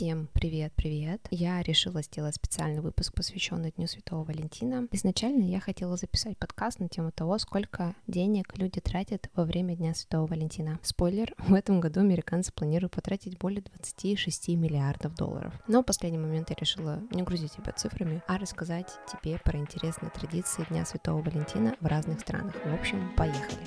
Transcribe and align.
Всем 0.00 0.30
привет-привет! 0.32 1.20
Я 1.30 1.60
решила 1.60 2.00
сделать 2.00 2.34
специальный 2.34 2.80
выпуск, 2.80 3.12
посвященный 3.12 3.70
Дню 3.76 3.86
Святого 3.86 4.24
Валентина. 4.24 4.88
Изначально 4.92 5.44
я 5.44 5.60
хотела 5.60 5.98
записать 5.98 6.38
подкаст 6.38 6.80
на 6.80 6.88
тему 6.88 7.12
того, 7.12 7.36
сколько 7.36 7.94
денег 8.06 8.56
люди 8.56 8.80
тратят 8.80 9.28
во 9.34 9.44
время 9.44 9.76
Дня 9.76 9.92
Святого 9.92 10.26
Валентина. 10.26 10.80
Спойлер, 10.82 11.34
в 11.38 11.52
этом 11.52 11.80
году 11.80 12.00
американцы 12.00 12.50
планируют 12.50 12.94
потратить 12.94 13.36
более 13.36 13.60
26 13.60 14.48
миллиардов 14.56 15.14
долларов. 15.16 15.52
Но 15.68 15.82
в 15.82 15.84
последний 15.84 16.16
момент 16.16 16.48
я 16.48 16.56
решила 16.58 17.02
не 17.10 17.22
грузить 17.22 17.52
тебя 17.52 17.72
цифрами, 17.72 18.22
а 18.26 18.38
рассказать 18.38 18.88
тебе 19.12 19.38
про 19.44 19.58
интересные 19.58 20.10
традиции 20.10 20.64
Дня 20.70 20.86
Святого 20.86 21.20
Валентина 21.20 21.76
в 21.78 21.84
разных 21.84 22.20
странах. 22.20 22.54
В 22.64 22.72
общем, 22.72 23.12
поехали! 23.18 23.60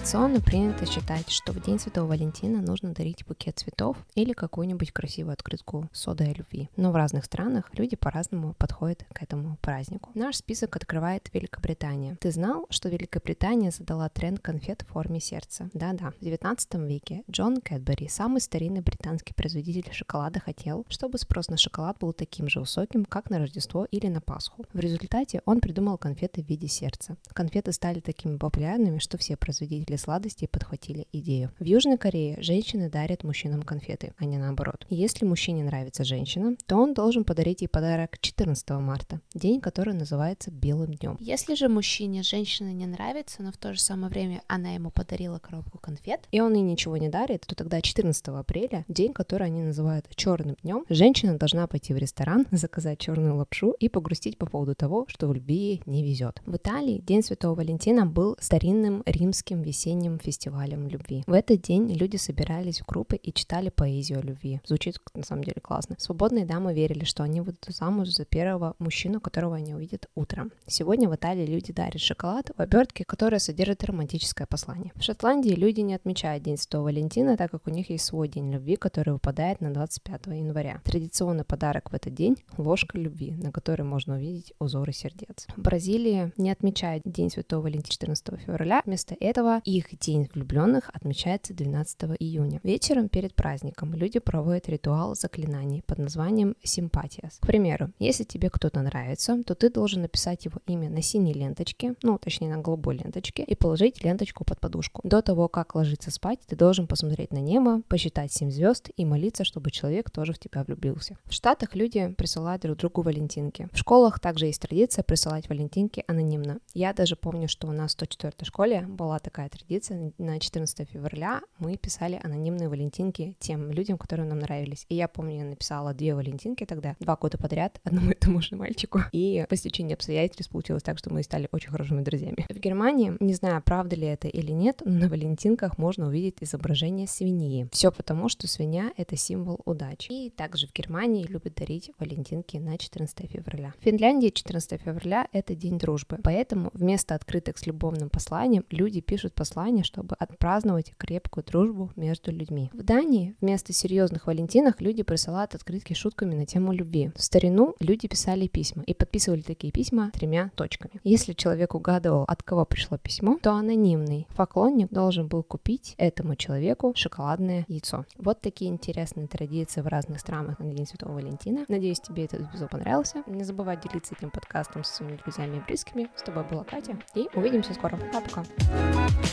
Традиционно 0.00 0.40
принято 0.40 0.86
считать, 0.86 1.28
что 1.28 1.52
в 1.52 1.60
День 1.60 1.78
Святого 1.78 2.06
Валентина 2.06 2.62
нужно 2.62 2.94
дарить 2.94 3.26
букет 3.26 3.58
цветов 3.58 3.98
или 4.14 4.32
какую-нибудь 4.32 4.92
красивую 4.92 5.34
открытку 5.34 5.90
сода 5.92 6.24
о 6.24 6.32
любви. 6.32 6.70
Но 6.76 6.90
в 6.90 6.96
разных 6.96 7.26
странах 7.26 7.68
люди 7.74 7.96
по-разному 7.96 8.54
подходят 8.54 9.04
к 9.12 9.22
этому 9.22 9.58
празднику. 9.60 10.08
Наш 10.14 10.36
список 10.36 10.74
открывает 10.74 11.28
Великобритания. 11.34 12.16
Ты 12.18 12.30
знал, 12.30 12.64
что 12.70 12.88
Великобритания 12.88 13.70
задала 13.70 14.08
тренд 14.08 14.40
конфет 14.40 14.82
в 14.82 14.86
форме 14.86 15.20
сердца? 15.20 15.68
Да-да. 15.74 16.12
В 16.12 16.24
19 16.24 16.74
веке 16.76 17.22
Джон 17.30 17.60
Кэтбери, 17.60 18.08
самый 18.08 18.40
старинный 18.40 18.80
британский 18.80 19.34
производитель 19.34 19.92
шоколада, 19.92 20.40
хотел, 20.40 20.86
чтобы 20.88 21.18
спрос 21.18 21.48
на 21.48 21.58
шоколад 21.58 21.98
был 21.98 22.14
таким 22.14 22.48
же 22.48 22.60
высоким, 22.60 23.04
как 23.04 23.28
на 23.28 23.38
Рождество 23.38 23.84
или 23.90 24.06
на 24.06 24.22
Пасху. 24.22 24.64
В 24.72 24.80
результате 24.80 25.42
он 25.44 25.60
придумал 25.60 25.98
конфеты 25.98 26.42
в 26.42 26.48
виде 26.48 26.68
сердца. 26.68 27.18
Конфеты 27.34 27.72
стали 27.72 28.00
такими 28.00 28.38
популярными, 28.38 28.98
что 28.98 29.18
все 29.18 29.36
производители 29.36 29.89
для 29.90 29.98
сладостей 29.98 30.46
подхватили 30.46 31.08
идею. 31.12 31.50
В 31.58 31.64
Южной 31.64 31.98
Корее 31.98 32.40
женщины 32.40 32.88
дарят 32.88 33.24
мужчинам 33.24 33.62
конфеты, 33.62 34.14
а 34.18 34.24
не 34.24 34.38
наоборот. 34.38 34.86
Если 34.88 35.24
мужчине 35.24 35.64
нравится 35.64 36.04
женщина, 36.04 36.54
то 36.66 36.76
он 36.76 36.94
должен 36.94 37.24
подарить 37.24 37.62
ей 37.62 37.66
подарок 37.66 38.16
14 38.20 38.70
марта, 38.70 39.20
день, 39.34 39.60
который 39.60 39.92
называется 39.94 40.52
Белым 40.52 40.94
днем. 40.94 41.16
Если 41.18 41.56
же 41.56 41.68
мужчине 41.68 42.22
женщина 42.22 42.72
не 42.72 42.86
нравится, 42.86 43.42
но 43.42 43.50
в 43.50 43.56
то 43.56 43.74
же 43.74 43.80
самое 43.80 44.12
время 44.12 44.42
она 44.46 44.74
ему 44.74 44.92
подарила 44.92 45.40
коробку 45.40 45.78
конфет, 45.78 46.20
и 46.30 46.40
он 46.40 46.54
ей 46.54 46.62
ничего 46.62 46.96
не 46.96 47.08
дарит, 47.08 47.44
то 47.48 47.56
тогда 47.56 47.80
14 47.80 48.28
апреля, 48.28 48.84
день, 48.86 49.12
который 49.12 49.48
они 49.48 49.62
называют 49.62 50.06
черным 50.14 50.56
днем, 50.62 50.84
женщина 50.88 51.36
должна 51.36 51.66
пойти 51.66 51.92
в 51.94 51.98
ресторан, 51.98 52.46
заказать 52.52 53.00
черную 53.00 53.34
лапшу 53.34 53.72
и 53.80 53.88
погрустить 53.88 54.38
по 54.38 54.46
поводу 54.46 54.76
того, 54.76 55.06
что 55.08 55.26
в 55.26 55.34
любви 55.34 55.82
не 55.84 56.04
везет. 56.04 56.40
В 56.46 56.54
Италии 56.54 57.00
День 57.00 57.24
Святого 57.24 57.56
Валентина 57.56 58.06
был 58.06 58.36
старинным 58.38 59.02
римским 59.04 59.62
весенним 59.62 59.79
весенним 59.80 60.18
фестивалем 60.18 60.88
любви. 60.88 61.24
В 61.26 61.32
этот 61.32 61.62
день 61.62 61.90
люди 61.92 62.16
собирались 62.16 62.80
в 62.80 62.86
группы 62.86 63.16
и 63.16 63.32
читали 63.32 63.70
поэзию 63.70 64.18
о 64.18 64.22
любви. 64.22 64.60
Звучит 64.66 64.98
на 65.14 65.22
самом 65.22 65.44
деле 65.44 65.60
классно. 65.62 65.96
Свободные 65.98 66.44
дамы 66.44 66.74
верили, 66.74 67.04
что 67.04 67.22
они 67.22 67.40
выйдут 67.40 67.64
замуж 67.68 68.08
за 68.08 68.24
первого 68.24 68.74
мужчину, 68.78 69.20
которого 69.20 69.56
они 69.56 69.74
увидят 69.74 70.08
утром. 70.14 70.52
Сегодня 70.66 71.08
в 71.08 71.14
Италии 71.14 71.46
люди 71.46 71.72
дарят 71.72 72.00
шоколад 72.00 72.50
в 72.56 72.60
обертке, 72.60 73.04
которая 73.04 73.40
содержит 73.40 73.82
романтическое 73.84 74.46
послание. 74.46 74.92
В 74.96 75.02
Шотландии 75.02 75.54
люди 75.54 75.80
не 75.80 75.94
отмечают 75.94 76.42
День 76.42 76.58
Святого 76.58 76.84
Валентина, 76.84 77.36
так 77.36 77.50
как 77.50 77.66
у 77.66 77.70
них 77.70 77.88
есть 77.88 78.04
свой 78.04 78.28
день 78.28 78.52
любви, 78.52 78.76
который 78.76 79.14
выпадает 79.14 79.62
на 79.62 79.72
25 79.72 80.26
января. 80.26 80.82
Традиционный 80.84 81.44
подарок 81.44 81.90
в 81.90 81.94
этот 81.94 82.12
день– 82.12 82.36
ложка 82.58 82.98
любви, 82.98 83.32
на 83.32 83.50
которой 83.50 83.82
можно 83.82 84.16
увидеть 84.16 84.52
узоры 84.58 84.92
сердец. 84.92 85.46
В 85.56 85.62
Бразилии 85.62 86.32
не 86.36 86.50
отмечают 86.50 87.02
День 87.06 87.30
Святого 87.30 87.62
Валентина 87.62 87.90
14 87.90 88.40
февраля. 88.44 88.82
Вместо 88.84 89.16
этого 89.18 89.62
их 89.70 89.98
День 89.98 90.28
влюбленных 90.34 90.90
отмечается 90.92 91.54
12 91.54 92.16
июня. 92.18 92.60
Вечером 92.62 93.08
перед 93.08 93.34
праздником 93.34 93.94
люди 93.94 94.18
проводят 94.18 94.68
ритуал 94.68 95.14
заклинаний 95.14 95.82
под 95.86 95.98
названием 95.98 96.56
симпатиас. 96.62 97.38
К 97.40 97.46
примеру, 97.46 97.92
если 97.98 98.24
тебе 98.24 98.50
кто-то 98.50 98.82
нравится, 98.82 99.42
то 99.44 99.54
ты 99.54 99.70
должен 99.70 100.02
написать 100.02 100.44
его 100.44 100.60
имя 100.66 100.90
на 100.90 101.02
синей 101.02 101.32
ленточке, 101.32 101.94
ну, 102.02 102.18
точнее, 102.18 102.48
на 102.48 102.60
голубой 102.60 102.96
ленточке, 102.96 103.42
и 103.42 103.54
положить 103.54 104.02
ленточку 104.02 104.44
под 104.44 104.58
подушку. 104.60 105.00
До 105.04 105.22
того, 105.22 105.48
как 105.48 105.74
ложиться 105.74 106.10
спать, 106.10 106.40
ты 106.46 106.56
должен 106.56 106.86
посмотреть 106.86 107.32
на 107.32 107.38
небо, 107.38 107.82
посчитать 107.88 108.32
7 108.32 108.50
звезд 108.50 108.90
и 108.96 109.04
молиться, 109.04 109.44
чтобы 109.44 109.70
человек 109.70 110.10
тоже 110.10 110.32
в 110.32 110.38
тебя 110.38 110.64
влюбился. 110.64 111.16
В 111.24 111.32
Штатах 111.32 111.74
люди 111.74 112.12
присылают 112.16 112.62
друг 112.62 112.78
другу 112.78 113.02
валентинки. 113.02 113.68
В 113.72 113.78
школах 113.78 114.18
также 114.20 114.46
есть 114.46 114.62
традиция 114.62 115.04
присылать 115.04 115.48
валентинки 115.48 116.04
анонимно. 116.06 116.58
Я 116.74 116.92
даже 116.92 117.16
помню, 117.16 117.48
что 117.48 117.68
у 117.68 117.72
нас 117.72 117.90
в 117.90 117.92
104 117.92 118.34
школе 118.42 118.86
была 118.88 119.18
такая 119.18 119.48
традиция 119.48 119.59
традиция. 119.60 120.12
На 120.18 120.38
14 120.38 120.88
февраля 120.88 121.42
мы 121.58 121.76
писали 121.76 122.20
анонимные 122.22 122.68
валентинки 122.68 123.36
тем 123.38 123.70
людям, 123.70 123.98
которые 123.98 124.28
нам 124.28 124.38
нравились. 124.40 124.86
И 124.88 124.94
я 124.94 125.08
помню, 125.08 125.38
я 125.38 125.44
написала 125.44 125.94
две 125.94 126.14
валентинки 126.14 126.64
тогда, 126.64 126.96
два 127.00 127.16
года 127.16 127.38
подряд, 127.38 127.80
одному 127.84 128.10
и 128.12 128.14
тому 128.14 128.40
же 128.40 128.56
мальчику. 128.56 129.00
И 129.12 129.44
по 129.48 129.56
стечению 129.56 129.94
обстоятельств 129.94 130.52
получилось 130.52 130.82
так, 130.82 130.98
что 130.98 131.12
мы 131.12 131.22
стали 131.22 131.48
очень 131.52 131.70
хорошими 131.70 132.02
друзьями. 132.02 132.46
В 132.48 132.58
Германии, 132.58 133.16
не 133.20 133.34
знаю, 133.34 133.62
правда 133.64 133.96
ли 133.96 134.06
это 134.06 134.28
или 134.28 134.52
нет, 134.52 134.82
но 134.84 135.00
на 135.00 135.08
валентинках 135.08 135.78
можно 135.78 136.08
увидеть 136.08 136.36
изображение 136.40 137.06
свиньи. 137.06 137.68
Все 137.72 137.90
потому, 137.90 138.28
что 138.28 138.48
свинья— 138.48 138.92
это 138.96 139.16
символ 139.16 139.60
удачи. 139.64 140.10
И 140.10 140.30
также 140.30 140.66
в 140.66 140.72
Германии 140.72 141.24
любят 141.24 141.54
дарить 141.54 141.90
валентинки 141.98 142.56
на 142.56 142.78
14 142.78 143.30
февраля. 143.30 143.74
В 143.80 143.84
Финляндии 143.84 144.28
14 144.28 144.80
февраля— 144.80 145.28
это 145.32 145.54
день 145.54 145.78
дружбы. 145.78 146.18
Поэтому 146.22 146.70
вместо 146.74 147.14
открыток 147.14 147.58
с 147.58 147.66
любовным 147.66 148.10
посланием 148.10 148.64
люди 148.70 149.00
пишут 149.00 149.34
послание 149.34 149.49
послание, 149.50 149.82
чтобы 149.82 150.14
отпраздновать 150.16 150.94
крепкую 150.96 151.44
дружбу 151.44 151.90
между 151.96 152.30
людьми. 152.30 152.70
В 152.72 152.84
Дании 152.84 153.34
вместо 153.40 153.72
серьезных 153.72 154.28
валентинах 154.28 154.80
люди 154.80 155.02
присылают 155.02 155.56
открытки 155.56 155.92
шутками 155.92 156.34
на 156.36 156.46
тему 156.46 156.72
любви. 156.72 157.10
В 157.16 157.22
старину 157.22 157.74
люди 157.80 158.06
писали 158.06 158.46
письма 158.46 158.84
и 158.86 158.94
подписывали 158.94 159.40
такие 159.40 159.72
письма 159.72 160.12
тремя 160.12 160.52
точками. 160.54 161.00
Если 161.02 161.32
человек 161.32 161.74
угадывал, 161.74 162.24
от 162.28 162.44
кого 162.44 162.64
пришло 162.64 162.96
письмо, 162.96 163.38
то 163.42 163.52
анонимный 163.52 164.28
поклонник 164.36 164.88
должен 164.90 165.26
был 165.26 165.42
купить 165.42 165.96
этому 165.98 166.36
человеку 166.36 166.92
шоколадное 166.94 167.64
яйцо. 167.66 168.04
Вот 168.18 168.40
такие 168.40 168.70
интересные 168.70 169.26
традиции 169.26 169.80
в 169.80 169.88
разных 169.88 170.20
странах 170.20 170.60
на 170.60 170.72
День 170.72 170.86
Святого 170.86 171.14
Валентина. 171.14 171.64
Надеюсь, 171.66 171.98
тебе 171.98 172.26
этот 172.26 172.42
эпизод 172.42 172.70
понравился. 172.70 173.24
Не 173.26 173.42
забывай 173.42 173.76
делиться 173.80 174.14
этим 174.16 174.30
подкастом 174.30 174.84
со 174.84 174.94
своими 174.94 175.16
друзьями 175.16 175.56
и 175.56 175.60
близкими. 175.66 176.08
С 176.14 176.22
тобой 176.22 176.44
была 176.44 176.62
Катя, 176.62 176.96
и 177.16 177.28
увидимся 177.34 177.74
скоро. 177.74 177.96
Пока-пока. 177.96 178.44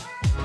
Yeah. 0.08 0.37